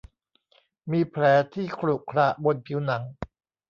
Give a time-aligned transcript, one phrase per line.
[0.91, 1.23] มีแผล
[1.53, 3.03] ที่ขรุขระบนผิวหนัง